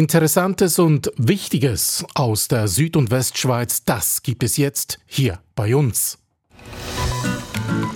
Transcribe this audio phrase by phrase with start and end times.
[0.00, 6.16] Interessantes und Wichtiges aus der Süd- und Westschweiz, das gibt es jetzt hier bei uns.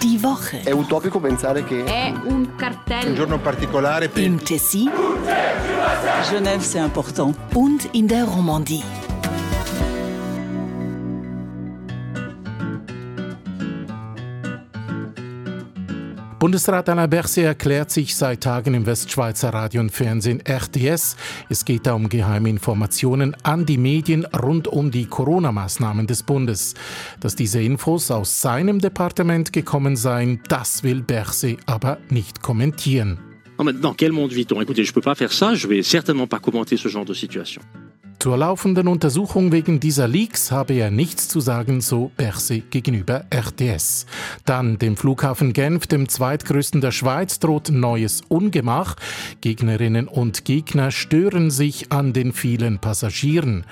[0.03, 0.61] Die Woche.
[0.67, 3.09] È utopico pensare che È un cartello.
[3.09, 4.90] Un giorno particolare per Im Tessin
[6.30, 7.35] Genève, c'est important.
[7.54, 8.82] und in der Romandie.
[16.45, 21.16] Bundesrat Alain Berset erklärt sich seit Tagen im Westschweizer Radio und Fernsehen RTS.
[21.48, 26.74] Es geht da um geheime Informationen an die Medien rund um die Corona-Maßnahmen des Bundes.
[27.19, 33.34] Dass diese Infos aus seinem Departement gekommen seien, das will Berset aber nicht kommentieren.
[33.58, 36.38] Dans quel monde vit-on Écoutez, je ne peux pas faire ça, je vais certainement pas
[36.38, 37.62] commenter ce genre de situation.
[38.24, 44.06] Zur laufenden Untersuchung wegen dieser Leaks habe er nichts zu sagen, so Berset gegenüber RTS.
[44.46, 48.96] Dann dem Flughafen Genf, dem zweitgrößten der Schweiz, droht neues Ungemach.
[49.42, 53.66] Gegnerinnen und Gegner stören sich an den vielen Passagieren.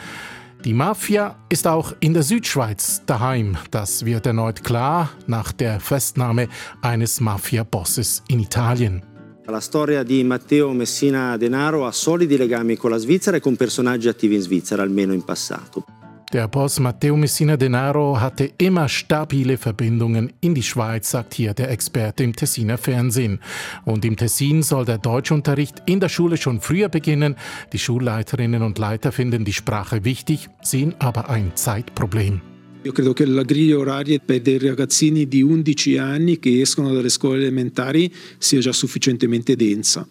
[0.67, 3.57] Die Mafia ist auch in der Südschweiz daheim.
[3.71, 6.49] Das wird erneut klar nach der Festnahme
[6.83, 9.03] eines Mafia-Bosses in Italien.
[9.47, 14.09] La storia di Matteo Messina Denaro ha solidi legami con la Svizzera e con personaggi
[14.09, 15.85] attivi in Svizzera, almeno in passato.
[16.33, 21.71] Der Boss Matteo Messina Denaro hatte immer stabile Verbindungen in die Schweiz, sagt hier der
[21.71, 23.41] Experte im Tessiner Fernsehen.
[23.85, 27.37] Und im Tessin soll der Deutschunterricht in der Schule schon früher beginnen.
[27.75, 32.41] Die Schulleiterinnen und Leiter finden die Sprache wichtig, sehen aber ein Zeitproblem.
[32.85, 37.11] Io credo che la griglia oraria per dei ragazzini di 11 anni che escono dalle
[37.11, 40.07] scuole elementari sia già sufficientemente densa.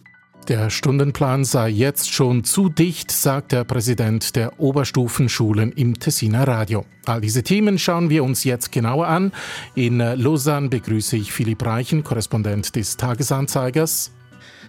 [0.47, 6.85] Der Stundenplan sei jetzt schon zu dicht, sagt der Präsident der Oberstufenschulen im Tessiner Radio.
[7.05, 9.33] All diese Themen schauen wir uns jetzt genauer an.
[9.75, 14.11] In Lausanne begrüße ich Philipp Reichen, Korrespondent des Tagesanzeigers.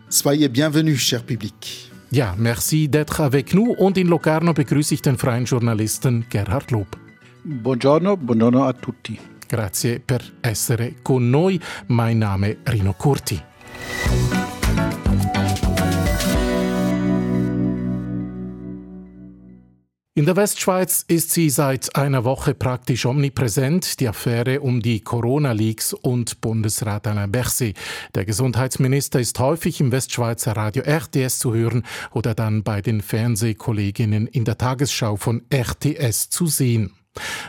[0.09, 1.55] Soyez bienvenus, cher public.
[2.11, 3.75] Ja, merci d'être avec nous.
[3.75, 7.02] Und in Locarno begrüße ich den freien Journalisten Gerhard Lob.
[7.45, 9.19] Buongiorno, buongiorno a tutti.
[9.49, 11.61] Grazie per essere con noi.
[11.87, 13.43] Mein Name Rino Curti.
[20.15, 25.95] In der Westschweiz ist sie seit einer Woche praktisch omnipräsent, die Affäre um die Corona-Leaks
[25.95, 27.77] und Bundesrat Alain Berset.
[28.15, 34.29] Der Gesundheitsminister ist häufig im Westschweizer Radio RTS zu hören oder dann bei den Fernsehkolleginnen
[34.29, 36.93] in der Tagesschau von RTS zu sehen.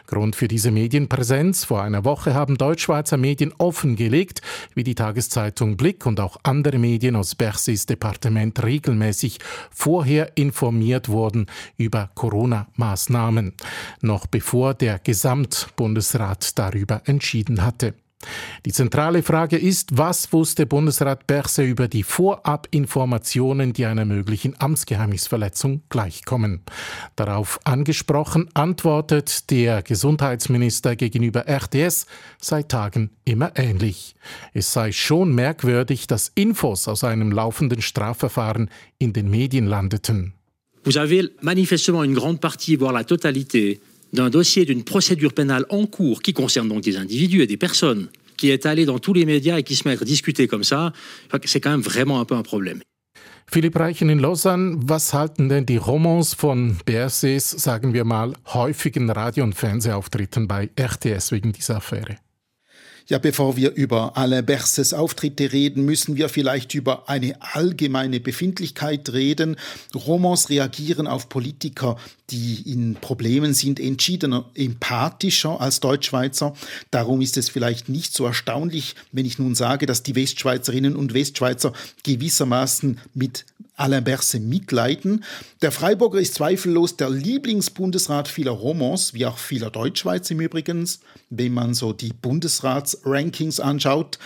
[0.08, 4.42] Grund für diese Medienpräsenz vor einer Woche haben Deutschschweizer Medien offengelegt,
[4.76, 9.40] wie die Tageszeitung Blick und auch andere Medien aus Bersis Departement regelmäßig
[9.72, 11.48] vorher informiert wurden
[11.78, 13.54] über Corona-Maßnahmen,
[14.02, 17.94] noch bevor der Gesamtbundesrat darüber entschieden hatte.
[18.66, 25.84] Die zentrale Frage ist, was wusste Bundesrat Berse über die Vorabinformationen, die einer möglichen Amtsgeheimnisverletzung
[25.90, 26.62] gleichkommen?
[27.16, 32.06] Darauf angesprochen antwortet der Gesundheitsminister gegenüber RTS
[32.40, 34.16] seit Tagen immer ähnlich.
[34.54, 40.34] Es sei schon merkwürdig, dass Infos aus einem laufenden Strafverfahren in den Medien landeten.
[40.86, 43.80] Vous avez manifestement une grande partie, voire la totalité,
[44.14, 48.08] d'un dossier d'une procédure pénale en cours qui concerne donc des individus et des personnes
[48.38, 50.94] qui est allé dans tous les médias et qui se met à discuter comme ça,
[51.46, 52.82] c'est quand même vraiment un peu un problème.
[53.52, 59.10] Philipp Reichen in Lausanne, was halten denn die Romans von Berses, sagen wir mal, häufigen
[59.12, 62.18] Radio- und Fernsehauftritten bei RTS wegen dieser Affäre?
[63.08, 69.12] Ja, bevor wir über Alain Berses Auftritte reden, müssen wir vielleicht über eine allgemeine Befindlichkeit
[69.12, 69.58] reden.
[69.94, 71.98] Romans reagieren auf Politiker,
[72.30, 76.54] die in Problemen sind, entschiedener empathischer als Deutschschweizer.
[76.92, 81.14] Darum ist es vielleicht nicht so erstaunlich, wenn ich nun sage, dass die Westschweizerinnen und
[81.14, 83.46] Westschweizer gewissermaßen mit
[83.84, 85.26] Alain Berset mitleiden.
[85.62, 90.90] Der Freiburger ist zweifellos der Lieblingsbundesrat vieler Romans, wie auch vieler Deutschschweizer im Übrigen,
[91.30, 94.20] wenn man so die Bundesratsrankings anschaut.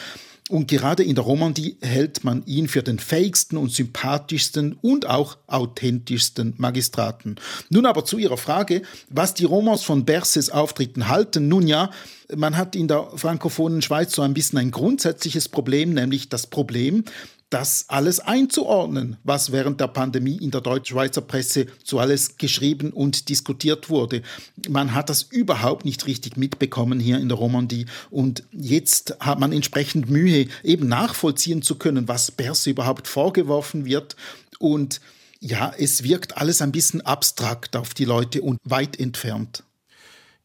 [0.49, 5.37] Und gerade in der Romandie hält man ihn für den fähigsten und sympathischsten und auch
[5.47, 7.35] authentischsten Magistraten.
[7.69, 11.49] Nun aber zu Ihrer Frage, was die Romans von Berses Auftritten halten.
[11.49, 11.89] Nun ja,
[12.33, 17.03] man hat in der frankophonen Schweiz so ein bisschen ein grundsätzliches Problem, nämlich das Problem,
[17.49, 23.29] das alles einzuordnen, was während der Pandemie in der Deutsch-Schweizer Presse zu alles geschrieben und
[23.29, 24.21] diskutiert wurde.
[24.67, 29.53] Man hat das überhaupt nicht richtig mitbekommen hier in der Romandie und jetzt hat man
[29.53, 34.17] entsprechend Mühe, eben nachvollziehen zu können, was Berse überhaupt vorgeworfen wird
[34.59, 34.99] und
[35.39, 39.63] ja, es wirkt alles ein bisschen abstrakt auf die Leute und weit entfernt.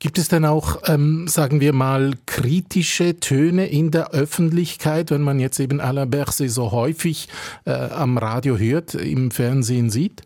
[0.03, 5.39] Gibt es denn auch, ähm, sagen wir mal, kritische Töne in der Öffentlichkeit, wenn man
[5.39, 7.29] jetzt eben Alain Berset so häufig
[7.67, 10.23] äh, am Radio hört, im Fernsehen sieht?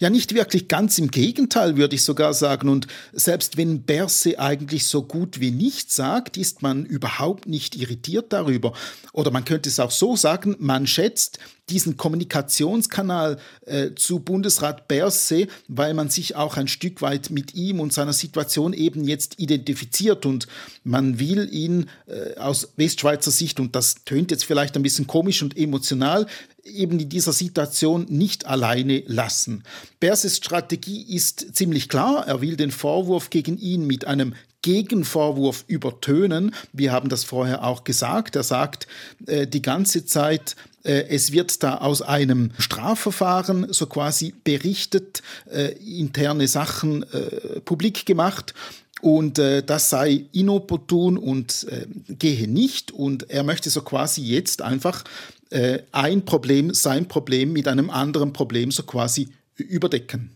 [0.00, 2.68] Ja, nicht wirklich ganz im Gegenteil, würde ich sogar sagen.
[2.68, 8.32] Und selbst wenn Berse eigentlich so gut wie nichts sagt, ist man überhaupt nicht irritiert
[8.32, 8.72] darüber.
[9.12, 11.38] Oder man könnte es auch so sagen, man schätzt
[11.68, 17.80] diesen Kommunikationskanal äh, zu Bundesrat Berse, weil man sich auch ein Stück weit mit ihm
[17.80, 20.46] und seiner Situation eben jetzt identifiziert und
[20.84, 25.42] man will ihn äh, aus Westschweizer Sicht, und das tönt jetzt vielleicht ein bisschen komisch
[25.42, 26.26] und emotional,
[26.66, 29.64] eben in dieser Situation nicht alleine lassen.
[30.00, 32.26] Berses Strategie ist ziemlich klar.
[32.26, 36.54] Er will den Vorwurf gegen ihn mit einem Gegenvorwurf übertönen.
[36.72, 38.34] Wir haben das vorher auch gesagt.
[38.34, 38.88] Er sagt
[39.26, 45.72] äh, die ganze Zeit, äh, es wird da aus einem Strafverfahren so quasi berichtet, äh,
[45.78, 48.54] interne Sachen äh, publik gemacht
[49.02, 52.92] und äh, das sei inopportun und äh, gehe nicht.
[52.92, 55.04] Und er möchte so quasi jetzt einfach
[55.50, 60.30] äh, ein Problem, sein Problem mit einem anderen Problem so quasi überdecken.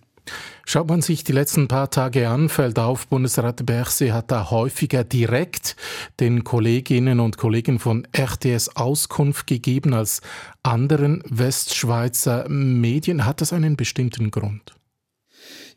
[0.64, 5.02] Schaut man sich die letzten paar Tage an, fällt auf, Bundesrat Berse hat da häufiger
[5.02, 5.74] direkt
[6.20, 10.20] den Kolleginnen und Kollegen von RTS Auskunft gegeben als
[10.62, 13.24] anderen Westschweizer Medien.
[13.24, 14.74] Hat das einen bestimmten Grund?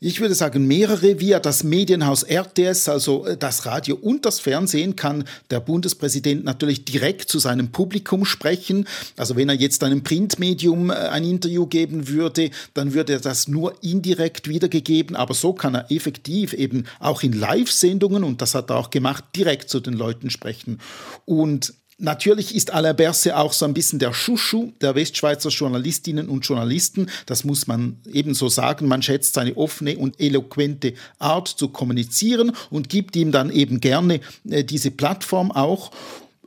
[0.03, 1.21] Ich würde sagen, mehrere.
[1.21, 6.83] Via das Medienhaus RTS, also äh, das Radio und das Fernsehen, kann der Bundespräsident natürlich
[6.83, 8.85] direkt zu seinem Publikum sprechen.
[9.15, 13.47] Also wenn er jetzt einem Printmedium äh, ein Interview geben würde, dann würde er das
[13.47, 15.15] nur indirekt wiedergegeben.
[15.15, 19.23] Aber so kann er effektiv eben auch in Live-Sendungen, und das hat er auch gemacht,
[19.38, 20.81] direkt zu den Leuten sprechen.
[21.25, 26.45] Und Natürlich ist Alain Berset auch so ein bisschen der Schuschu der Westschweizer Journalistinnen und
[26.45, 27.07] Journalisten.
[27.25, 28.88] Das muss man ebenso sagen.
[28.88, 34.22] Man schätzt seine offene und eloquente Art zu kommunizieren und gibt ihm dann eben gerne
[34.50, 35.92] äh, diese Plattform auch.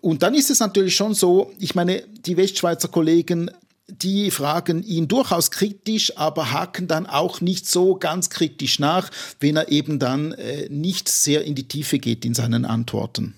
[0.00, 3.50] Und dann ist es natürlich schon so, ich meine, die Westschweizer Kollegen
[3.88, 9.56] die fragen ihn durchaus kritisch, aber haken dann auch nicht so ganz kritisch nach, wenn
[9.56, 13.34] er eben dann äh, nicht sehr in die Tiefe geht in seinen Antworten.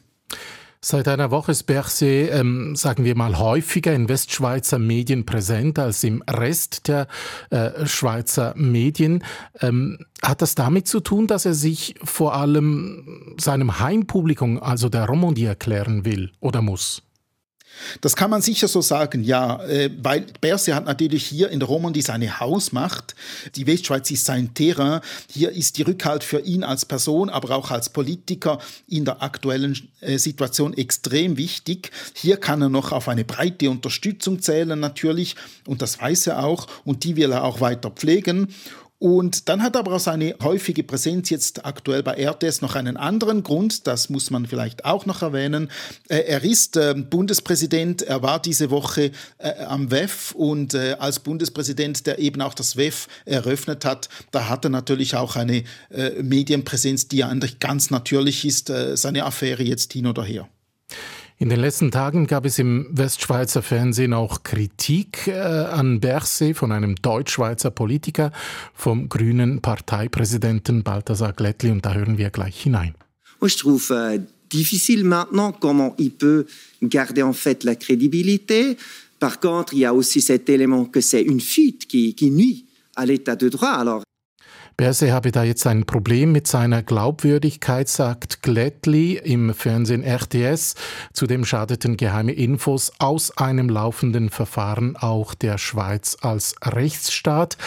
[0.80, 6.04] Seit einer Woche ist Berset, ähm, sagen wir mal, häufiger in Westschweizer Medien präsent als
[6.04, 7.08] im Rest der
[7.50, 9.24] äh, Schweizer Medien.
[9.60, 15.06] Ähm, hat das damit zu tun, dass er sich vor allem seinem Heimpublikum, also der
[15.06, 17.07] Romandie, erklären will oder muss?
[18.00, 21.68] Das kann man sicher so sagen, ja, äh, weil Berse hat natürlich hier in der
[21.68, 23.14] Romandie seine Hausmacht.
[23.56, 25.00] Die Westschweiz ist sein Terrain.
[25.30, 28.58] Hier ist die Rückhalt für ihn als Person, aber auch als Politiker
[28.88, 31.90] in der aktuellen äh, Situation extrem wichtig.
[32.14, 35.36] Hier kann er noch auf eine breite Unterstützung zählen natürlich
[35.66, 38.48] und das weiß er auch und die will er auch weiter pflegen.
[39.00, 43.44] Und dann hat aber auch seine häufige Präsenz jetzt aktuell bei RTS noch einen anderen
[43.44, 45.70] Grund, das muss man vielleicht auch noch erwähnen.
[46.08, 52.06] Äh, er ist äh, Bundespräsident, er war diese Woche äh, am WEF und als Bundespräsident,
[52.06, 55.64] der eben auch das WEF eröffnet hat, da hat er natürlich auch eine
[56.20, 60.48] Medienpräsenz, die eigentlich ganz natürlich ist, seine Affäre jetzt hin oder her.
[61.40, 66.72] In den letzten Tagen gab es im Westschweizer Fernsehen auch Kritik äh, an Berset von
[66.72, 68.32] einem Deutschschweizer Politiker,
[68.74, 71.70] vom grünen Parteipräsidenten Balthasar Glättli.
[71.70, 72.96] Und da hören wir gleich hinein.
[73.40, 74.18] Ich trouve euh,
[74.52, 76.44] difficile maintenant comment il peut
[76.82, 78.76] garder en fait la crédibilité.
[79.20, 82.66] Par contre, il y a aussi cet élément que c'est une fuite qui, qui nuit
[82.96, 83.78] à l'état de droit.
[83.78, 84.02] Alors
[84.78, 90.76] Berse habe da jetzt ein Problem mit seiner Glaubwürdigkeit, sagt Glättli im Fernsehen RTS.
[91.12, 97.58] Zudem schadeten geheime Infos aus einem laufenden Verfahren auch der Schweiz als Rechtsstaat.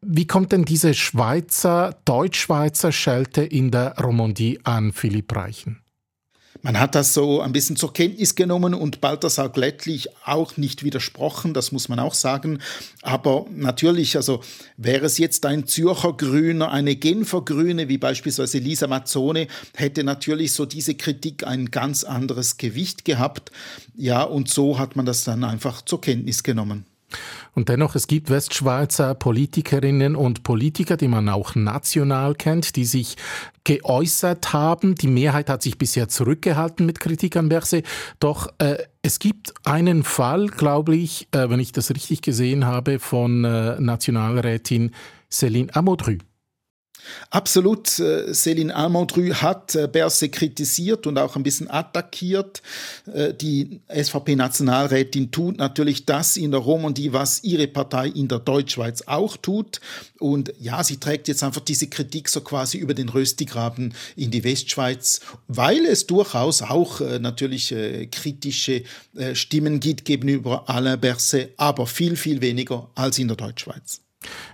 [0.00, 5.80] Wie kommt denn diese Schweizer, Deutschschweizer Schelte in der Romandie an, Philipp Reichen?
[6.62, 11.54] Man hat das so ein bisschen zur Kenntnis genommen und Balthasar Glättlich auch nicht widersprochen,
[11.54, 12.58] das muss man auch sagen.
[13.02, 14.40] Aber natürlich, also
[14.76, 19.46] wäre es jetzt ein Zürcher Grüner, eine Genfer Grüne, wie beispielsweise Lisa Mazzone,
[19.76, 23.52] hätte natürlich so diese Kritik ein ganz anderes Gewicht gehabt.
[23.94, 26.84] Ja, und so hat man das dann einfach zur Kenntnis genommen.
[27.54, 33.16] Und dennoch, es gibt Westschweizer Politikerinnen und Politiker, die man auch national kennt, die sich
[33.64, 34.94] geäußert haben.
[34.94, 37.82] Die Mehrheit hat sich bisher zurückgehalten mit Kritik an Berse.
[38.20, 42.98] Doch äh, es gibt einen Fall, glaube ich, äh, wenn ich das richtig gesehen habe,
[42.98, 44.92] von äh, Nationalrätin
[45.30, 46.18] Céline Amodru.
[47.30, 47.98] Absolut.
[47.98, 52.62] Äh, Céline Almondru hat äh, Berse kritisiert und auch ein bisschen attackiert.
[53.12, 59.02] Äh, die SVP-Nationalrätin tut natürlich das in der Romandie, was ihre Partei in der Deutschschweiz
[59.06, 59.80] auch tut.
[60.18, 64.42] Und ja, sie trägt jetzt einfach diese Kritik so quasi über den Röstigraben in die
[64.44, 67.74] Westschweiz, weil es durchaus auch natürlich
[68.10, 68.82] kritische
[69.34, 74.00] Stimmen gibt gegenüber Alain Berset, aber viel, viel weniger als in der Deutschschweiz.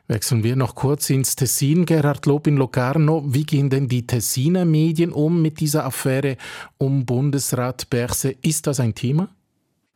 [0.06, 1.86] Wechseln wir noch kurz ins Tessin.
[1.86, 3.24] Gerhard Lob in Locarno.
[3.26, 6.36] Wie gehen denn die Tessiner Medien um mit dieser Affäre
[6.78, 8.34] um Bundesrat Berse?
[8.42, 9.30] Ist das ein Thema?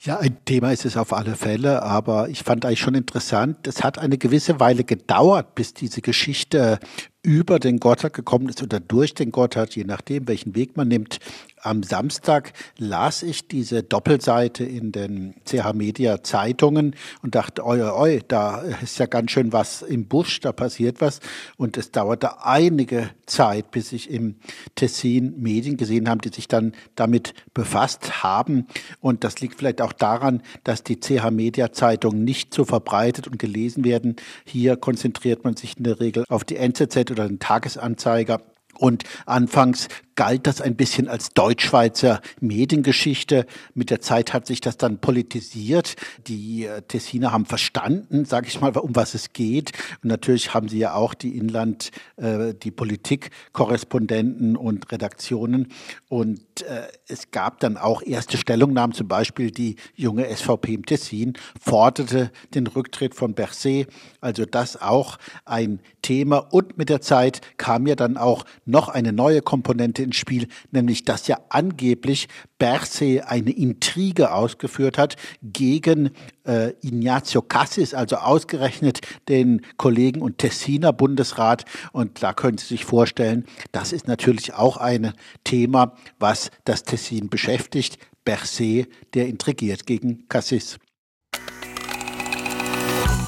[0.01, 3.83] Ja, ein Thema ist es auf alle Fälle, aber ich fand eigentlich schon interessant, es
[3.83, 6.79] hat eine gewisse Weile gedauert, bis diese Geschichte
[7.25, 11.19] über den Gotthard gekommen ist oder durch den Gotthard, je nachdem, welchen Weg man nimmt,
[11.63, 18.21] am Samstag las ich diese Doppelseite in den CH Media Zeitungen und dachte, oi, oi,
[18.27, 21.21] da ist ja ganz schön was im Busch, da passiert was.
[21.57, 24.37] Und es dauerte einige Zeit, bis ich im
[24.75, 28.67] Tessin Medien gesehen habe, die sich dann damit befasst haben.
[29.01, 33.39] Und das liegt vielleicht auch daran, dass die CH Media Zeitungen nicht so verbreitet und
[33.39, 34.17] gelesen werden.
[34.45, 38.41] Hier konzentriert man sich in der Regel auf die NZZ oder den Tagesanzeiger.
[38.79, 39.89] Und anfangs
[40.19, 43.47] galt das ein bisschen als Deutschschweizer Mediengeschichte.
[43.75, 45.95] Mit der Zeit hat sich das dann politisiert.
[46.27, 49.71] Die äh, Tessiner haben verstanden, sage ich mal, um was es geht.
[50.03, 55.69] Und natürlich haben sie ja auch die Inland, äh, die Politikkorrespondenten und Redaktionen.
[56.09, 61.35] Und äh, es gab dann auch erste Stellungnahmen, zum Beispiel die junge SVP im Tessin
[61.61, 63.87] forderte den Rücktritt von Berset.
[64.21, 66.39] Also das auch ein Thema.
[66.39, 71.05] Und mit der Zeit kam ja dann auch noch eine neue Komponente ins Spiel, nämlich
[71.05, 76.11] dass ja angeblich Berse eine Intrige ausgeführt hat gegen
[76.45, 81.65] äh, Ignazio Cassis, also ausgerechnet den Kollegen und Tessiner Bundesrat.
[81.93, 85.13] Und da können Sie sich vorstellen, das ist natürlich auch ein
[85.45, 87.99] Thema, was das Tessin beschäftigt.
[88.25, 90.79] Berset, der intrigiert gegen Cassis.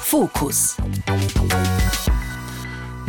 [0.01, 0.75] Fokus.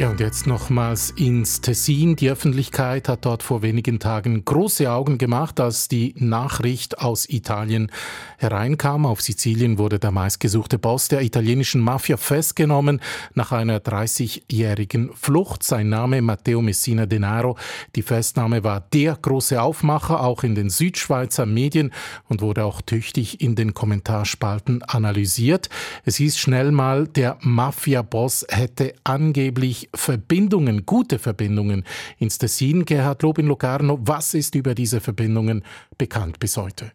[0.02, 2.16] Ja, und jetzt nochmals ins Tessin.
[2.16, 7.88] Die Öffentlichkeit hat dort vor wenigen Tagen große Augen gemacht, als die Nachricht aus Italien
[8.36, 9.06] hereinkam.
[9.06, 13.00] Auf Sizilien wurde der meistgesuchte Boss der italienischen Mafia festgenommen
[13.34, 15.62] nach einer 30-jährigen Flucht.
[15.62, 17.56] Sein Name Matteo Messina Denaro.
[17.94, 21.92] Die Festnahme war der große Aufmacher, auch in den Südschweizer Medien
[22.28, 25.68] und wurde auch tüchtig in den Kommentarspalten analysiert.
[26.04, 31.84] Es hieß schnell mal, der Mafia-Boss hätte angeblich Verbindungen, gute Verbindungen
[32.18, 32.84] ins Tessin.
[32.84, 35.62] Gerhard Lob in Locarno, was ist über diese Verbindungen
[35.98, 36.92] bekannt bis heute?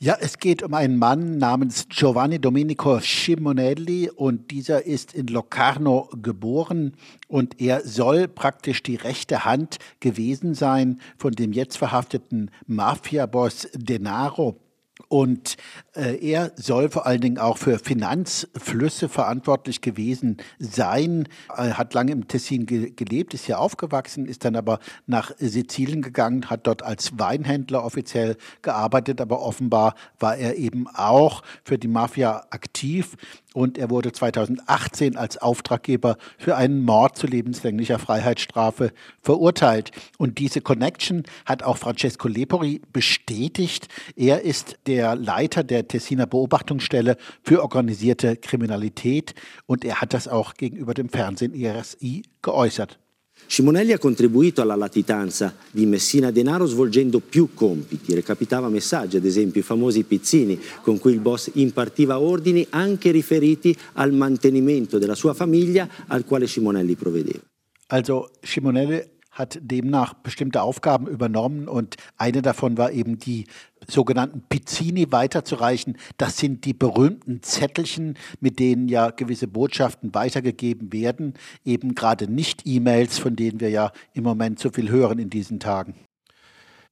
[0.00, 6.10] Ja, es geht um einen Mann namens Giovanni Domenico Scimonelli und dieser ist in Locarno
[6.20, 6.96] geboren
[7.28, 14.60] und er soll praktisch die rechte Hand gewesen sein von dem jetzt verhafteten Mafiaboss Denaro.
[15.08, 15.56] Und
[15.94, 21.28] äh, er soll vor allen Dingen auch für Finanzflüsse verantwortlich gewesen sein.
[21.48, 26.00] Er hat lange im Tessin ge gelebt, ist hier aufgewachsen, ist dann aber nach Sizilien
[26.00, 31.88] gegangen, hat dort als Weinhändler offiziell gearbeitet, aber offenbar war er eben auch für die
[31.88, 33.16] Mafia aktiv
[33.54, 39.92] und er wurde 2018 als Auftraggeber für einen Mord zu lebenslänglicher Freiheitsstrafe verurteilt.
[40.18, 43.86] Und diese Connection hat auch Francesco Lepori bestätigt.
[44.16, 49.34] Er ist der Leiter der Tessiner Beobachtungsstelle für organisierte Kriminalität
[49.66, 52.98] und er hat das auch gegenüber dem Fernsehen IRSI geäußert.
[53.46, 59.60] Simonelli ha contribuito alla latitanza di Messina Denaro svolgendo più compiti, recapitava messaggi, ad esempio
[59.60, 65.34] i famosi pizzini con cui il boss impartiva ordini anche riferiti al mantenimento della sua
[65.34, 67.42] famiglia al quale Simonelli provvedeva.
[67.88, 69.02] Also Simonelli
[69.34, 73.44] hat demnach bestimmte Aufgaben übernommen und eine davon war eben die
[73.86, 75.98] sogenannten Pizzini weiterzureichen.
[76.16, 82.62] Das sind die berühmten Zettelchen, mit denen ja gewisse Botschaften weitergegeben werden, eben gerade nicht
[82.64, 85.94] E-Mails, von denen wir ja im Moment so viel hören in diesen Tagen.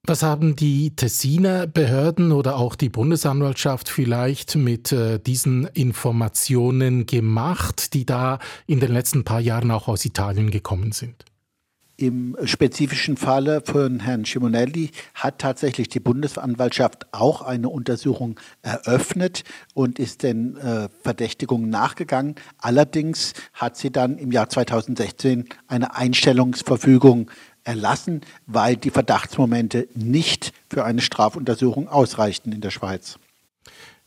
[0.04, 7.94] Was haben die Tessiner Behörden oder auch die Bundesanwaltschaft vielleicht mit äh, diesen Informationen gemacht,
[7.94, 11.24] die da in den letzten paar Jahren auch aus Italien gekommen sind?
[11.96, 19.44] Im spezifischen Falle von Herrn Schimonelli hat tatsächlich die Bundesanwaltschaft auch eine Untersuchung eröffnet
[19.74, 22.36] und ist den äh, Verdächtigungen nachgegangen.
[22.58, 27.30] Allerdings hat sie dann im Jahr 2016 eine Einstellungsverfügung
[27.64, 33.18] erlassen, weil die Verdachtsmomente nicht für eine Strafuntersuchung ausreichten in der Schweiz.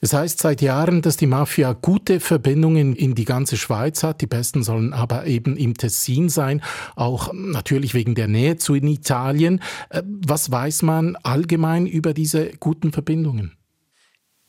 [0.05, 4.21] Es heißt seit Jahren, dass die Mafia gute Verbindungen in die ganze Schweiz hat.
[4.21, 6.61] Die besten sollen aber eben im Tessin sein,
[6.95, 9.61] auch natürlich wegen der Nähe zu Italien.
[9.89, 13.57] Äh, was weiß man allgemein über diese guten Verbindungen?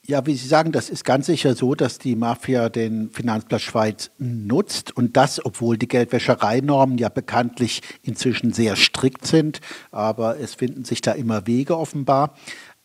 [0.04, 4.10] Ja, wie Sie sagen, das ist ganz sicher so, dass die Mafia den Finanzplatz Schweiz
[4.18, 10.84] nutzt und das, obwohl die Geldwäschereinormen ja bekanntlich inzwischen sehr strikt sind, aber es finden
[10.84, 12.34] sich da immer Wege offenbar.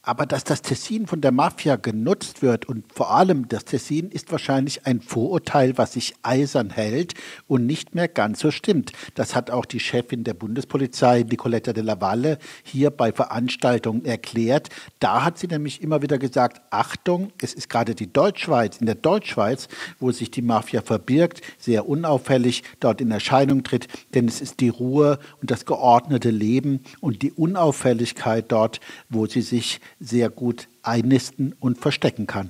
[0.04, 4.32] Aber dass das Tessin von der Mafia genutzt wird und vor allem das Tessin ist
[4.32, 7.14] wahrscheinlich ein Vorurteil, was sich eisern hält
[7.48, 8.94] und nicht mehr ganz so stimmt.
[9.14, 14.70] Das hat auch die Chefin der Bundespolizei, Nicoletta de la Valle, hier bei Veranstaltungen erklärt.
[14.98, 18.96] Da hat sie nämlich immer wieder gesagt, Achtung, es ist gerade die Deutschschweiz, in der
[18.96, 19.68] Deutschschweiz,
[20.00, 24.70] wo sich die Mafia verbirgt, sehr unauffällig dort in Erscheinung tritt, denn es ist die
[24.70, 31.56] Ruhe und das geordnete Leben und die Unauffälligkeit dort, wo sie sich sehr gut einnisten
[31.60, 32.50] und verstecken kann.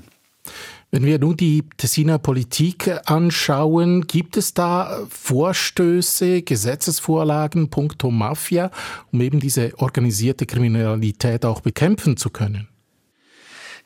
[0.90, 8.72] Wenn wir nun die Tessiner Politik anschauen, gibt es da Vorstöße, Gesetzesvorlagen puncto Mafia,
[9.14, 12.68] um eben diese organisierte Kriminalität auch bekämpfen zu können?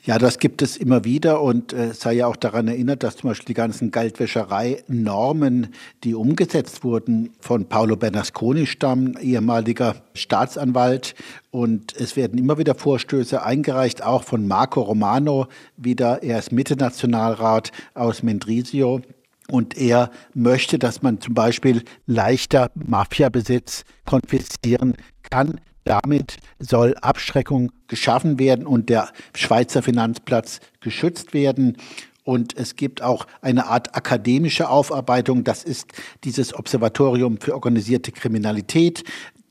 [0.06, 3.32] Ja, das gibt es immer wieder und äh, sei ja auch daran erinnert, dass zum
[3.32, 11.16] Beispiel die ganzen Geldwäscherei-Normen, die umgesetzt wurden, von Paolo Bernasconi stammen, ehemaliger Staatsanwalt.
[11.50, 17.72] Und es werden immer wieder Vorstöße eingereicht, auch von Marco Romano, wieder, er ist Mitte-Nationalrat
[17.96, 19.02] aus Mendrisio.
[19.50, 24.98] Und er möchte, dass man zum Beispiel leichter Mafiabesitz konfiszieren
[25.32, 25.60] kann.
[25.86, 31.78] Damit soll Abschreckung geschaffen werden und der Schweizer Finanzplatz geschützt werden.
[32.24, 35.44] Und es gibt auch eine Art akademische Aufarbeitung.
[35.44, 39.04] Das ist dieses Observatorium für organisierte Kriminalität.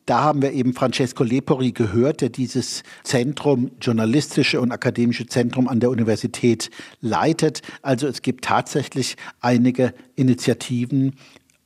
[0.07, 5.81] Da haben wir eben Francesco Lepori gehört, der dieses Zentrum, journalistische und akademische Zentrum an
[5.81, 7.63] der Universität leitet.
[7.81, 11.15] Also es gibt tatsächlich einige Initiativen,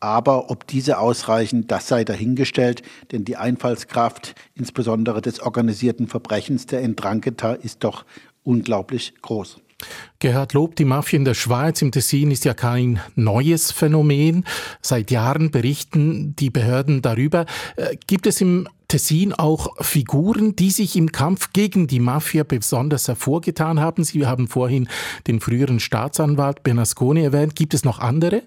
[0.00, 6.82] aber ob diese ausreichen, das sei dahingestellt, denn die Einfallskraft, insbesondere des organisierten Verbrechens der
[6.82, 8.04] Entranketer, ist doch
[8.44, 9.58] unglaublich groß.
[10.18, 14.44] Gerhard Lob, die Mafia in der Schweiz im Tessin ist ja kein neues Phänomen.
[14.82, 17.46] Seit Jahren berichten die Behörden darüber.
[17.76, 23.06] Äh, gibt es im Tessin auch Figuren, die sich im Kampf gegen die Mafia besonders
[23.06, 24.02] hervorgetan haben?
[24.02, 24.88] Sie haben vorhin
[25.28, 27.54] den früheren Staatsanwalt Bernasconi erwähnt.
[27.54, 28.42] Gibt es noch andere?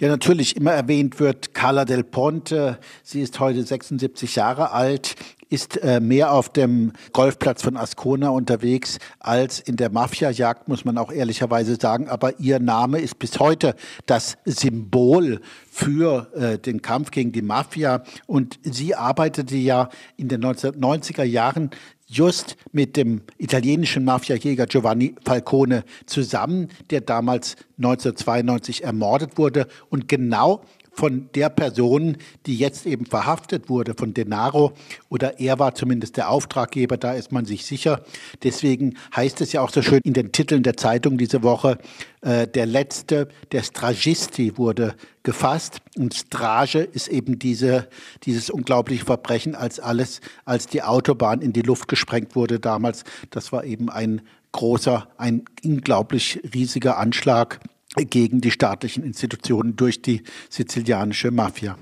[0.00, 2.80] Ja, natürlich immer erwähnt wird Carla Del Ponte.
[3.04, 5.14] Sie ist heute 76 Jahre alt,
[5.50, 10.98] ist äh, mehr auf dem Golfplatz von Ascona unterwegs als in der Mafia-Jagd, muss man
[10.98, 12.08] auch ehrlicherweise sagen.
[12.08, 15.40] Aber ihr Name ist bis heute das Symbol
[15.70, 18.02] für äh, den Kampf gegen die Mafia.
[18.26, 21.70] Und sie arbeitete ja in den 1990er Jahren
[22.06, 29.66] just mit dem italienischen Mafiajäger Giovanni Falcone zusammen, der damals 1992 ermordet wurde.
[29.88, 30.62] Und genau
[30.94, 34.72] von der Person, die jetzt eben verhaftet wurde, von Denaro,
[35.08, 38.02] oder er war zumindest der Auftraggeber, da ist man sich sicher.
[38.42, 41.78] Deswegen heißt es ja auch so schön in den Titeln der Zeitung diese Woche,
[42.22, 45.80] äh, der letzte, der Stragisti wurde gefasst.
[45.96, 47.88] Und Strage ist eben diese,
[48.24, 53.04] dieses unglaubliche Verbrechen, als alles, als die Autobahn in die Luft gesprengt wurde damals.
[53.30, 57.60] Das war eben ein großer, ein unglaublich riesiger Anschlag
[57.94, 61.78] gegen die staatlichen Institutionen durch die sizilianische Mafia.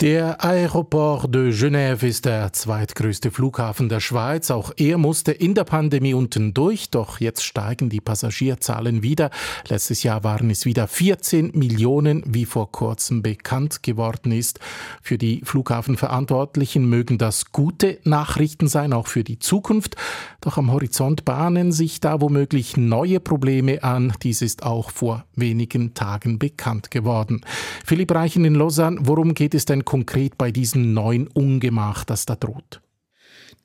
[0.00, 4.48] Der Aéroport de Genève ist der zweitgrößte Flughafen der Schweiz.
[4.48, 9.30] Auch er musste in der Pandemie unten durch, doch jetzt steigen die Passagierzahlen wieder.
[9.66, 14.60] Letztes Jahr waren es wieder 14 Millionen, wie vor kurzem bekannt geworden ist.
[15.02, 19.96] Für die Flughafenverantwortlichen mögen das gute Nachrichten sein, auch für die Zukunft.
[20.40, 24.12] Doch am Horizont bahnen sich da womöglich neue Probleme an.
[24.22, 27.40] Dies ist auch vor wenigen Tagen bekannt geworden.
[27.84, 32.36] Philipp Reichen in Lausanne, worum geht es denn konkret bei diesem neuen Ungemach, das da
[32.36, 32.82] droht?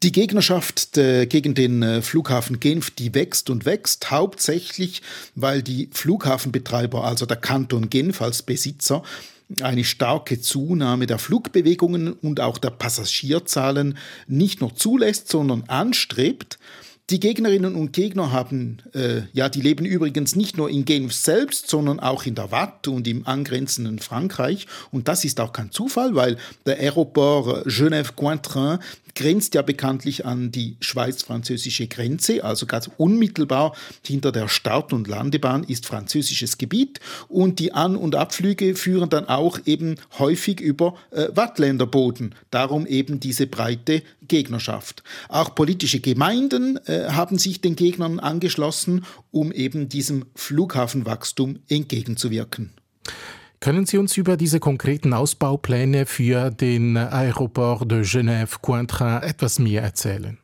[0.03, 5.01] Die Gegnerschaft äh, gegen den äh, Flughafen Genf, die wächst und wächst, hauptsächlich,
[5.35, 9.03] weil die Flughafenbetreiber, also der Kanton Genf als Besitzer,
[9.61, 16.57] eine starke Zunahme der Flugbewegungen und auch der Passagierzahlen nicht nur zulässt, sondern anstrebt.
[17.09, 21.69] Die Gegnerinnen und Gegner haben, äh, ja, die leben übrigens nicht nur in Genf selbst,
[21.69, 24.67] sondern auch in der Watt und im angrenzenden Frankreich.
[24.89, 28.79] Und das ist auch kein Zufall, weil der Aéroport Genève-Cointrin
[29.15, 35.63] grenzt ja bekanntlich an die schweiz-französische Grenze, also ganz unmittelbar hinter der Start- und Landebahn
[35.63, 41.27] ist französisches Gebiet und die An- und Abflüge führen dann auch eben häufig über äh,
[41.33, 42.35] Wattländerboden.
[42.51, 45.03] Darum eben diese breite Gegnerschaft.
[45.29, 52.71] Auch politische Gemeinden äh, haben sich den Gegnern angeschlossen, um eben diesem Flughafenwachstum entgegenzuwirken.
[53.63, 60.37] Können Sie uns über diese konkreten Ausbaupläne für den Aéroport de Genève-Cointrin etwas mehr erzählen?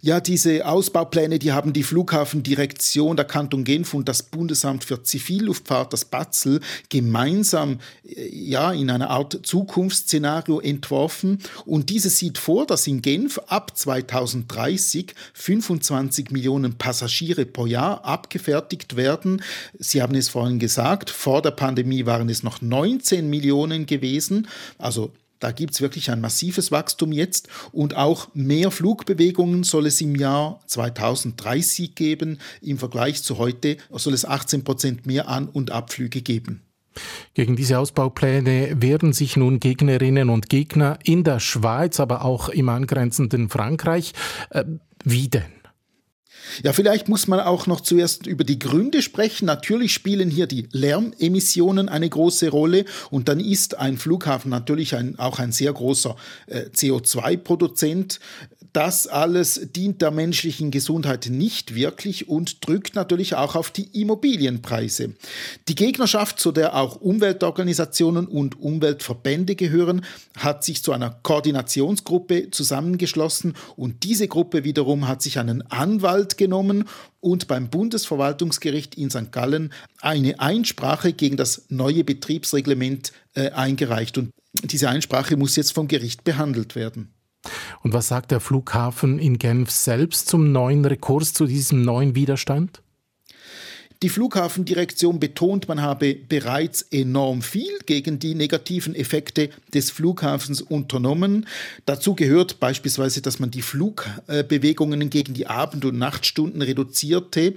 [0.00, 5.92] Ja, diese Ausbaupläne, die haben die Flughafendirektion der Kanton Genf und das Bundesamt für Zivilluftfahrt,
[5.92, 11.38] das BATZL, gemeinsam äh, ja, in einer Art Zukunftsszenario entworfen.
[11.64, 18.96] Und diese sieht vor, dass in Genf ab 2030 25 Millionen Passagiere pro Jahr abgefertigt
[18.96, 19.42] werden.
[19.78, 24.48] Sie haben es vorhin gesagt, vor der Pandemie waren es noch 19 Millionen gewesen.
[24.78, 30.00] Also da gibt es wirklich ein massives Wachstum jetzt und auch mehr Flugbewegungen soll es
[30.00, 32.38] im Jahr 2030 geben.
[32.60, 36.62] Im Vergleich zu heute soll es 18 Prozent mehr An- und Abflüge geben.
[37.34, 42.68] Gegen diese Ausbaupläne wehren sich nun Gegnerinnen und Gegner in der Schweiz, aber auch im
[42.68, 44.14] angrenzenden Frankreich.
[44.50, 44.64] Äh,
[45.04, 45.57] wie denn?
[46.62, 49.46] Ja, vielleicht muss man auch noch zuerst über die Gründe sprechen.
[49.46, 55.18] Natürlich spielen hier die Lärmemissionen eine große Rolle und dann ist ein Flughafen natürlich ein,
[55.18, 58.20] auch ein sehr großer äh, CO2-Produzent.
[58.72, 65.14] Das alles dient der menschlichen Gesundheit nicht wirklich und drückt natürlich auch auf die Immobilienpreise.
[65.68, 70.04] Die Gegnerschaft, zu der auch Umweltorganisationen und Umweltverbände gehören,
[70.36, 76.84] hat sich zu einer Koordinationsgruppe zusammengeschlossen und diese Gruppe wiederum hat sich einen Anwalt genommen
[77.20, 79.32] und beim Bundesverwaltungsgericht in St.
[79.32, 84.30] Gallen eine Einsprache gegen das neue Betriebsreglement äh, eingereicht und
[84.62, 87.14] diese Einsprache muss jetzt vom Gericht behandelt werden.
[87.82, 92.82] Und was sagt der Flughafen in Genf selbst zum neuen Rekurs, zu diesem neuen Widerstand?
[94.04, 101.48] Die Flughafendirektion betont, man habe bereits enorm viel gegen die negativen Effekte des Flughafens unternommen.
[101.84, 107.54] Dazu gehört beispielsweise, dass man die Flugbewegungen gegen die Abend- und Nachtstunden reduzierte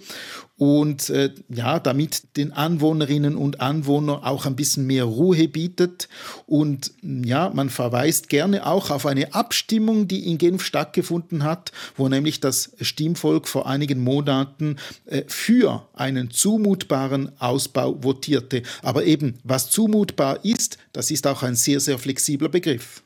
[0.62, 6.08] und äh, ja, damit den Anwohnerinnen und Anwohnern auch ein bisschen mehr Ruhe bietet.
[6.46, 12.08] Und ja, man verweist gerne auch auf eine Abstimmung, die in Genf stattgefunden hat, wo
[12.08, 14.76] nämlich das Stimmvolk vor einigen Monaten
[15.08, 18.62] äh, für einen zumutbaren Ausbau votierte.
[18.84, 23.02] Aber eben, was zumutbar ist, das ist auch ein sehr, sehr flexibler Begriff.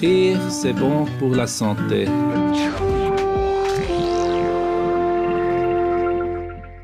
[0.00, 2.08] Rire, c'est bon pour la santé.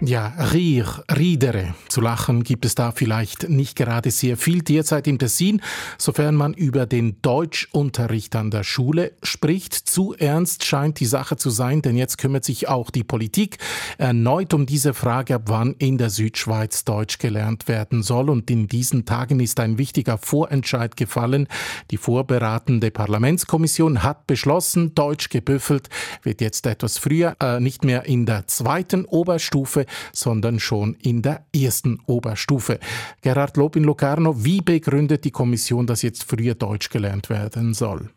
[0.00, 1.74] Ja, Rier, Riedere.
[1.88, 5.60] Zu lachen gibt es da vielleicht nicht gerade sehr viel derzeit im Tessin,
[5.98, 9.74] sofern man über den Deutschunterricht an der Schule spricht.
[9.74, 13.58] Zu ernst scheint die Sache zu sein, denn jetzt kümmert sich auch die Politik
[13.98, 18.30] erneut um diese Frage, ab wann in der Südschweiz Deutsch gelernt werden soll.
[18.30, 21.48] Und in diesen Tagen ist ein wichtiger Vorentscheid gefallen.
[21.90, 25.88] Die vorberatende Parlamentskommission hat beschlossen, Deutsch gebüffelt
[26.22, 31.46] wird jetzt etwas früher, äh, nicht mehr in der zweiten Oberstufe, sondern schon in der
[31.54, 32.78] ersten Oberstufe.
[33.22, 38.10] Gerhard Lob in Locarno, wie begründet die Kommission, dass jetzt früher Deutsch gelernt werden soll?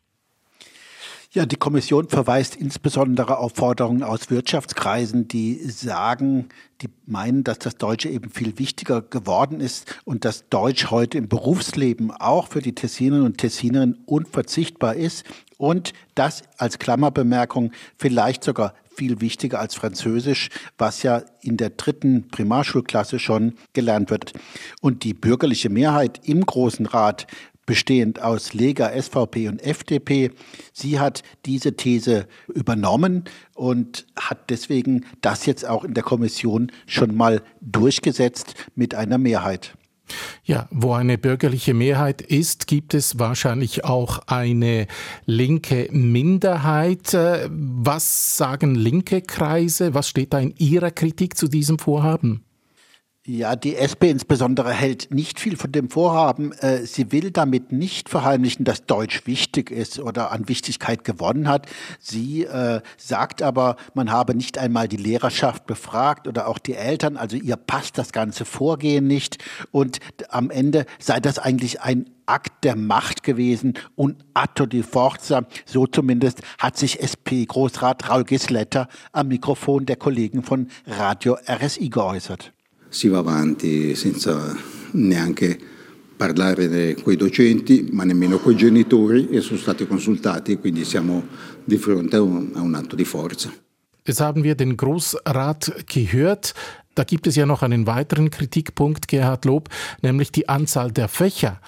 [1.34, 6.49] Ja, die Kommission verweist insbesondere auf Forderungen aus Wirtschaftskreisen, die sagen,
[6.81, 11.29] die meinen, dass das Deutsche eben viel wichtiger geworden ist und dass Deutsch heute im
[11.29, 15.23] Berufsleben auch für die Tessinerinnen und Tessinerinnen unverzichtbar ist
[15.57, 22.27] und das als Klammerbemerkung vielleicht sogar viel wichtiger als Französisch, was ja in der dritten
[22.27, 24.34] Primarschulklasse schon gelernt wird.
[24.82, 27.27] Und die bürgerliche Mehrheit im Großen Rat
[27.65, 30.32] bestehend aus Lega, SVP und FDP.
[30.73, 37.15] Sie hat diese These übernommen und hat deswegen das jetzt auch in der Kommission schon
[37.15, 39.73] mal durchgesetzt mit einer Mehrheit.
[40.43, 44.88] Ja, wo eine bürgerliche Mehrheit ist, gibt es wahrscheinlich auch eine
[45.26, 47.13] linke Minderheit.
[47.13, 49.93] Äh, was sagen linke Kreise?
[49.93, 52.43] Was steht da in Ihrer Kritik zu diesem Vorhaben?
[53.27, 56.53] Ja, die SP insbesondere hält nicht viel von dem Vorhaben.
[56.53, 61.67] Äh, sie will damit nicht verheimlichen, dass Deutsch wichtig ist oder an Wichtigkeit gewonnen hat.
[61.99, 67.15] Sie äh, sagt aber, man habe nicht einmal die Lehrerschaft befragt oder auch die Eltern.
[67.15, 69.38] Also ihr passt das ganze Vorgehen nicht.
[69.69, 75.45] Und am Ende sei das eigentlich ein Akt der Macht gewesen und atto di forza.
[75.67, 82.51] So zumindest hat sich SP-Großrat Raul Gisletter am Mikrofon der Kollegen von Radio RSI geäußert.
[82.91, 84.54] Si va avanti senza
[84.91, 85.58] neanche
[86.17, 91.25] parlare con i docenti, ma nemmeno con i genitori e sono stati consultati, quindi siamo
[91.63, 93.51] di fronte a un, a un atto di forza.
[94.04, 96.54] Jetzt haben wir den Großrat gehört.
[96.95, 99.69] Da gibt es ja noch einen weiteren Kritikpunkt, Gerhard Lob,
[100.01, 101.62] nämlich die Anzahl der Fächer.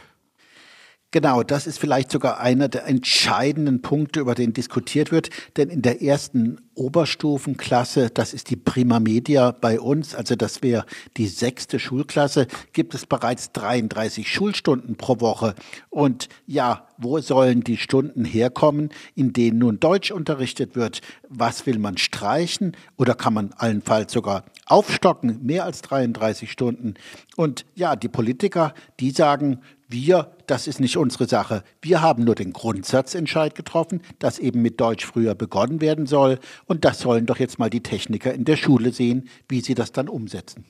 [1.14, 5.30] Genau, das ist vielleicht sogar einer der entscheidenden Punkte, über den diskutiert wird.
[5.58, 10.88] Denn in der ersten Oberstufenklasse, das ist die Prima Media bei uns, also das wäre
[11.18, 15.54] die sechste Schulklasse, gibt es bereits 33 Schulstunden pro Woche.
[15.92, 21.02] Und ja, wo sollen die Stunden herkommen, in denen nun Deutsch unterrichtet wird?
[21.30, 26.96] Was will man streichen oder kann man allenfalls sogar aufstocken, mehr als 33 Stunden?
[27.36, 31.64] Und ja, die Politiker, die sagen, wir, das ist nicht unsere Sache.
[31.82, 36.40] Wir haben nur den Grundsatzentscheid getroffen, dass eben mit Deutsch früher begonnen werden soll.
[36.66, 39.92] Und das sollen doch jetzt mal die Techniker in der Schule sehen, wie sie das
[39.92, 40.66] dann umsetzen.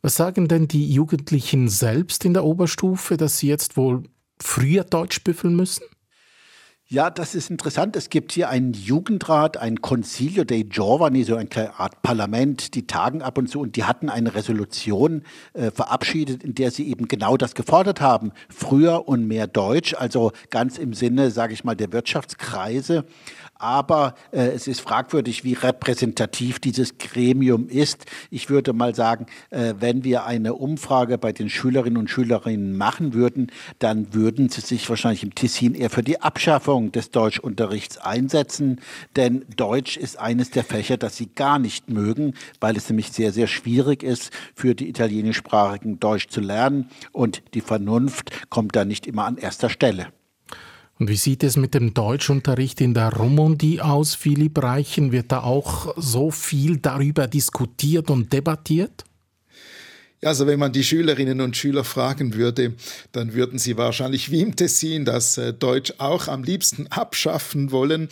[0.00, 4.04] Was sagen denn die Jugendlichen selbst in der Oberstufe, dass sie jetzt wohl
[4.44, 5.84] früher Deutsch büffeln müssen?
[6.86, 7.96] Ja, das ist interessant.
[7.96, 13.22] Es gibt hier einen Jugendrat, ein Concilio dei Giovani, so eine Art Parlament, die tagen
[13.22, 15.22] ab und zu und die hatten eine Resolution
[15.54, 18.32] äh, verabschiedet, in der sie eben genau das gefordert haben.
[18.50, 23.06] Früher und mehr Deutsch, also ganz im Sinne, sage ich mal, der Wirtschaftskreise
[23.64, 28.04] aber äh, es ist fragwürdig, wie repräsentativ dieses Gremium ist.
[28.30, 33.14] Ich würde mal sagen, äh, wenn wir eine Umfrage bei den Schülerinnen und Schülerinnen machen
[33.14, 38.80] würden, dann würden sie sich wahrscheinlich im Tessin eher für die Abschaffung des Deutschunterrichts einsetzen,
[39.16, 43.32] denn Deutsch ist eines der Fächer, das sie gar nicht mögen, weil es nämlich sehr,
[43.32, 49.06] sehr schwierig ist, für die italienischsprachigen Deutsch zu lernen und die Vernunft kommt da nicht
[49.06, 50.08] immer an erster Stelle.
[50.98, 55.10] Und wie sieht es mit dem Deutschunterricht in der Romandie aus, Philipp Reichen?
[55.10, 59.04] Wird da auch so viel darüber diskutiert und debattiert?
[60.22, 62.74] Also wenn man die Schülerinnen und Schüler fragen würde,
[63.12, 68.08] dann würden sie wahrscheinlich wie im Tessin das äh, Deutsch auch am liebsten abschaffen wollen.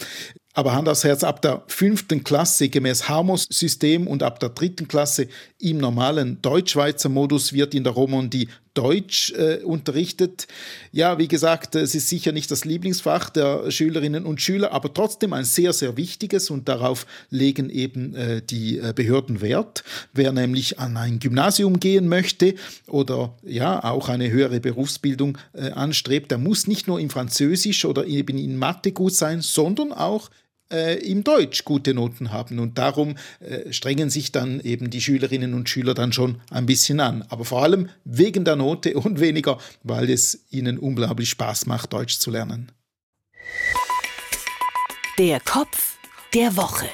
[0.54, 5.28] Aber Hand aufs Herz, ab der fünften Klasse gemäß Harmos-System und ab der dritten Klasse
[5.58, 10.46] im normalen Deutschschweizer Modus wird in der Romandie Deutsch äh, unterrichtet.
[10.92, 15.34] Ja, wie gesagt, es ist sicher nicht das Lieblingsfach der Schülerinnen und Schüler, aber trotzdem
[15.34, 19.84] ein sehr, sehr wichtiges und darauf legen eben äh, die äh, Behörden Wert.
[20.14, 22.54] Wer nämlich an ein Gymnasium gehen möchte
[22.86, 28.06] oder ja auch eine höhere Berufsbildung äh, anstrebt, der muss nicht nur in Französisch oder
[28.06, 30.30] eben in Mathe gut sein, sondern auch
[30.72, 32.58] äh, im Deutsch gute Noten haben.
[32.58, 37.00] Und darum äh, strengen sich dann eben die Schülerinnen und Schüler dann schon ein bisschen
[37.00, 37.24] an.
[37.28, 42.18] Aber vor allem wegen der Note und weniger, weil es ihnen unglaublich Spaß macht, Deutsch
[42.18, 42.72] zu lernen.
[45.18, 45.98] Der Kopf
[46.34, 46.88] der Woche.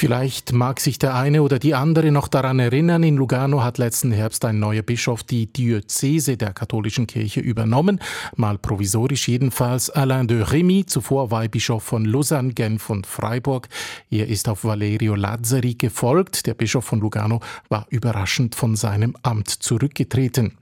[0.00, 4.12] Vielleicht mag sich der eine oder die andere noch daran erinnern, in Lugano hat letzten
[4.12, 8.00] Herbst ein neuer Bischof die Diözese der katholischen Kirche übernommen,
[8.34, 9.90] mal provisorisch jedenfalls.
[9.90, 13.68] Alain de Remy, zuvor Weihbischof von Lausanne, Genf und Freiburg.
[14.10, 16.46] Er ist auf Valerio Lazzari gefolgt.
[16.46, 20.52] Der Bischof von Lugano war überraschend von seinem Amt zurückgetreten.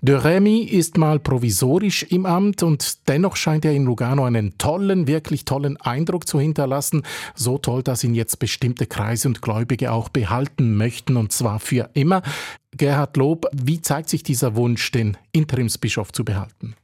[0.00, 5.08] De Remy ist mal provisorisch im Amt und dennoch scheint er in Lugano einen tollen,
[5.08, 7.02] wirklich tollen Eindruck zu hinterlassen.
[7.34, 11.60] So toll, dass ihn jetzt bestimmt bestimmte Kreise und Gläubige auch behalten möchten, und zwar
[11.60, 12.22] für immer.
[12.76, 16.74] Gerhard Lob, wie zeigt sich dieser Wunsch, den Interimsbischof zu behalten?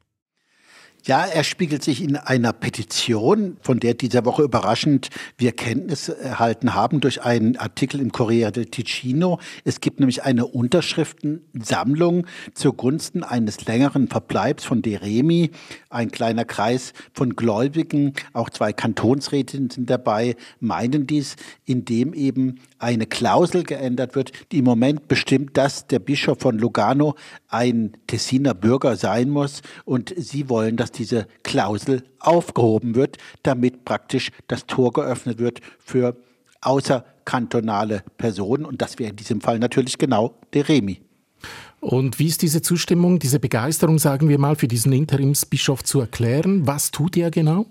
[1.05, 6.75] Ja, er spiegelt sich in einer Petition, von der dieser Woche überraschend wir Kenntnis erhalten
[6.75, 9.41] haben durch einen Artikel im Corriere del Ticino.
[9.65, 15.51] Es gibt nämlich eine Unterschriftensammlung zugunsten eines längeren Verbleibs von De Remi.
[15.91, 21.35] Ein kleiner Kreis von Gläubigen, auch zwei Kantonsräte sind dabei, meinen dies,
[21.65, 27.17] indem eben eine Klausel geändert wird, die im Moment bestimmt, dass der Bischof von Lugano
[27.53, 29.63] ein Tessiner Bürger sein muss.
[29.85, 36.17] Und sie wollen, dass diese Klausel aufgehoben wird, damit praktisch das Tor geöffnet wird für
[36.61, 38.65] außerkantonale Personen.
[38.65, 41.01] Und das wäre in diesem Fall natürlich genau der Remi.
[41.81, 46.67] Und wie ist diese Zustimmung, diese Begeisterung, sagen wir mal, für diesen Interimsbischof zu erklären?
[46.67, 47.67] Was tut er genau?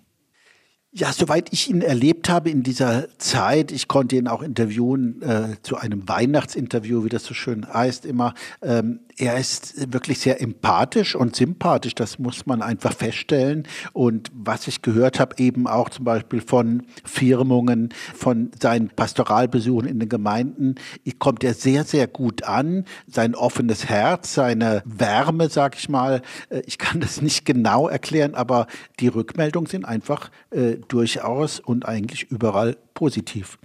[0.93, 5.55] Ja, soweit ich ihn erlebt habe in dieser Zeit, ich konnte ihn auch interviewen äh,
[5.61, 8.33] zu einem Weihnachtsinterview, wie das so schön heißt immer.
[8.61, 13.67] Ähm, er ist wirklich sehr empathisch und sympathisch, das muss man einfach feststellen.
[13.93, 19.99] Und was ich gehört habe, eben auch zum Beispiel von Firmungen, von seinen Pastoralbesuchen in
[19.99, 20.75] den Gemeinden,
[21.19, 22.85] kommt er sehr, sehr gut an.
[23.07, 28.33] Sein offenes Herz, seine Wärme, sag ich mal, äh, ich kann das nicht genau erklären,
[28.33, 28.65] aber
[28.99, 33.59] die Rückmeldungen sind einfach äh, durchaus und eigentlich überall positiv.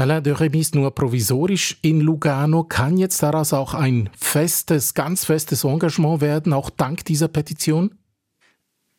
[0.00, 2.64] Alain de Remy ist nur provisorisch in Lugano.
[2.64, 7.90] Kann jetzt daraus auch ein festes, ganz festes Engagement werden, auch dank dieser Petition?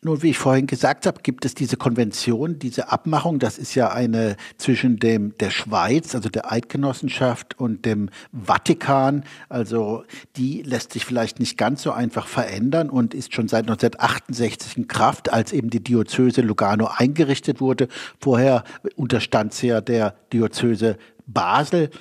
[0.04, 3.38] Nun, wie ich vorhin gesagt habe, gibt es diese Konvention, diese Abmachung.
[3.38, 9.24] Das ist ja eine zwischen dem der Schweiz, also der Eidgenossenschaft und dem Vatikan.
[9.48, 10.04] Also
[10.38, 14.88] die lässt sich vielleicht nicht ganz so einfach verändern und ist schon seit 1968 in
[14.88, 17.88] Kraft, als eben die Diözese Lugano eingerichtet wurde.
[18.20, 18.64] Vorher
[18.96, 21.92] unterstand sie ja der Diözese Basel.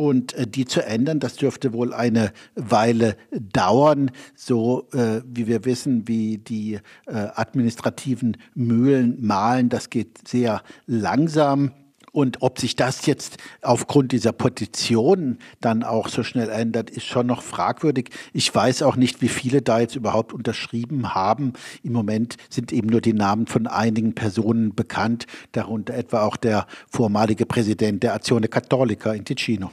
[0.00, 5.66] Und äh, die zu ändern, das dürfte wohl eine Weile dauern, so äh, wie wir
[5.66, 9.68] wissen, wie die äh, administrativen Mühlen malen.
[9.68, 11.72] Das geht sehr langsam.
[12.12, 17.26] Und ob sich das jetzt aufgrund dieser Petition dann auch so schnell ändert, ist schon
[17.26, 18.10] noch fragwürdig.
[18.32, 21.52] Ich weiß auch nicht, wie viele da jetzt überhaupt unterschrieben haben.
[21.82, 26.66] Im Moment sind eben nur die Namen von einigen Personen bekannt, darunter etwa auch der
[26.88, 29.70] vormalige Präsident der Azione Cattolica in Ticino.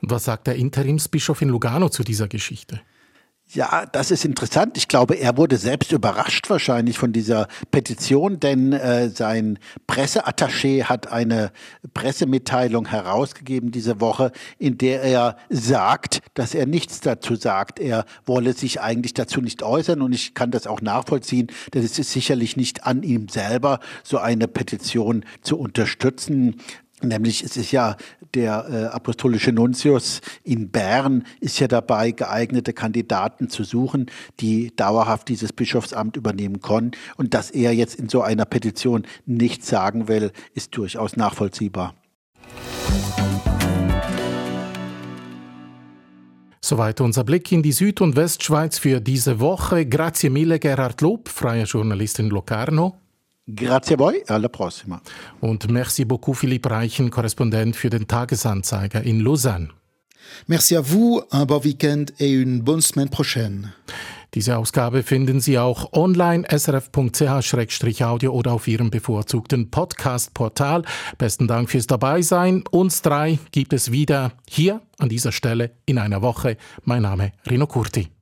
[0.00, 2.80] Und was sagt der Interimsbischof in Lugano zu dieser Geschichte?
[3.54, 4.76] Ja, das ist interessant.
[4.76, 11.12] Ich glaube, er wurde selbst überrascht wahrscheinlich von dieser Petition, denn äh, sein Presseattaché hat
[11.12, 11.52] eine
[11.94, 17.78] Pressemitteilung herausgegeben diese Woche, in der er sagt, dass er nichts dazu sagt.
[17.78, 21.96] Er wolle sich eigentlich dazu nicht äußern und ich kann das auch nachvollziehen, denn es
[21.96, 26.60] ist sicherlich nicht an ihm selber, so eine Petition zu unterstützen.
[27.02, 27.96] Nämlich es ist ja
[28.34, 35.28] der äh, apostolische Nuntius in Bern ist ja dabei, geeignete Kandidaten zu suchen, die dauerhaft
[35.28, 36.92] dieses Bischofsamt übernehmen können.
[37.16, 41.94] Und dass er jetzt in so einer Petition nichts sagen will, ist durchaus nachvollziehbar.
[46.60, 49.84] Soweit unser Blick in die Süd- und Westschweiz für diese Woche.
[49.84, 53.03] Grazie mille, Gerhard Lob, freier Journalist in Locarno.
[53.46, 55.00] Grazie a voi, alla prossima.
[55.40, 59.68] Und merci beaucoup Philipp Reichen, Korrespondent für den Tagesanzeiger in Lausanne.
[60.46, 63.74] Merci à vous, un bon week-end et une bonne semaine prochaine.
[64.34, 70.82] Diese Ausgabe finden Sie auch online srf.ch-audio oder auf Ihrem bevorzugten Podcast-Portal.
[71.18, 72.64] Besten Dank fürs Dabeisein.
[72.70, 76.56] Uns drei gibt es wieder hier an dieser Stelle in einer Woche.
[76.82, 78.14] Mein Name Rino Curti.